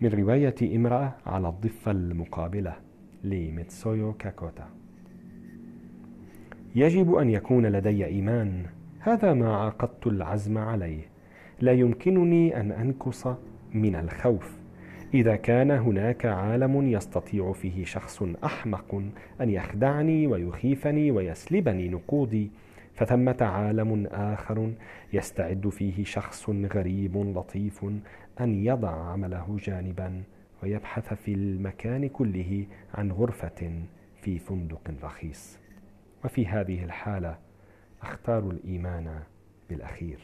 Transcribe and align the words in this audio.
من 0.00 0.08
رواية 0.08 0.76
امرأة 0.76 1.12
على 1.26 1.48
الضفة 1.48 1.90
المقابلة 1.90 2.76
لميتسويو 3.24 4.12
كاكوتا. 4.12 4.68
يجب 6.74 7.14
أن 7.14 7.30
يكون 7.30 7.66
لدي 7.66 8.04
إيمان. 8.04 8.66
هذا 9.00 9.34
ما 9.34 9.56
عقدت 9.56 10.06
العزم 10.06 10.58
عليه. 10.58 11.02
لا 11.60 11.72
يمكنني 11.72 12.60
أن 12.60 12.72
أنكص 12.72 13.26
من 13.74 13.96
الخوف. 13.96 14.58
إذا 15.14 15.36
كان 15.36 15.70
هناك 15.70 16.26
عالم 16.26 16.90
يستطيع 16.90 17.52
فيه 17.52 17.84
شخص 17.84 18.22
أحمق 18.44 19.02
أن 19.40 19.50
يخدعني 19.50 20.26
ويخيفني 20.26 21.10
ويسلبني 21.10 21.88
نقودي 21.88 22.50
فثمة 23.00 23.36
عالم 23.40 24.06
آخر 24.06 24.72
يستعد 25.12 25.68
فيه 25.68 26.04
شخص 26.04 26.50
غريب 26.50 27.16
لطيف 27.16 27.84
أن 28.40 28.64
يضع 28.64 28.90
عمله 28.90 29.56
جانبا 29.60 30.22
ويبحث 30.62 31.14
في 31.14 31.34
المكان 31.34 32.08
كله 32.08 32.66
عن 32.94 33.12
غرفة 33.12 33.82
في 34.22 34.38
فندق 34.38 34.94
رخيص. 35.02 35.58
وفي 36.24 36.46
هذه 36.46 36.84
الحالة 36.84 37.38
أختار 38.02 38.50
الإيمان 38.50 39.20
بالأخير. 39.70 40.18